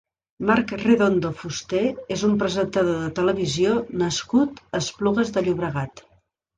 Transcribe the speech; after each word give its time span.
Marc 0.49 0.71
Redondo 0.83 1.31
Fusté 1.41 1.83
és 2.17 2.25
un 2.29 2.35
presentador 2.45 2.99
de 3.05 3.13
televisió 3.23 3.79
nascut 4.07 4.63
a 4.67 4.71
Esplugues 4.85 5.35
de 5.39 5.49
Llobregat. 5.49 6.09